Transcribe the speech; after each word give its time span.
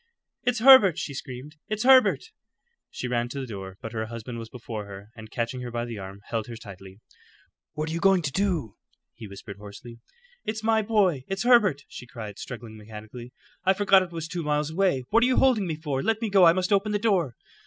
"It's 0.41 0.57
Herbert!" 0.61 0.97
she 0.97 1.13
screamed. 1.13 1.57
"It's 1.67 1.83
Herbert!" 1.83 2.31
She 2.89 3.07
ran 3.07 3.29
to 3.29 3.39
the 3.39 3.45
door, 3.45 3.77
but 3.83 3.91
her 3.91 4.07
husband 4.07 4.39
was 4.39 4.49
before 4.49 4.87
her, 4.87 5.11
and 5.15 5.29
catching 5.29 5.61
her 5.61 5.69
by 5.69 5.85
the 5.85 5.99
arm, 5.99 6.21
held 6.29 6.47
her 6.47 6.55
tightly. 6.55 7.01
"What 7.73 7.87
are 7.87 7.91
you 7.93 7.99
going 7.99 8.23
to 8.23 8.31
do?" 8.31 8.77
he 9.13 9.27
whispered 9.27 9.57
hoarsely. 9.57 9.99
"It's 10.43 10.63
my 10.63 10.81
boy; 10.81 11.23
it's 11.27 11.43
Herbert!" 11.43 11.83
she 11.87 12.07
cried, 12.07 12.39
struggling 12.39 12.77
mechanically. 12.77 13.31
"I 13.63 13.73
forgot 13.75 14.01
it 14.01 14.11
was 14.11 14.27
two 14.27 14.41
miles 14.41 14.71
away. 14.71 15.03
What 15.11 15.21
are 15.21 15.27
you 15.27 15.37
holding 15.37 15.67
me 15.67 15.75
for? 15.75 16.01
Let 16.01 16.17
go. 16.31 16.45
I 16.47 16.53
must 16.53 16.73
open 16.73 16.93
the 16.93 16.97
door." 16.97 17.35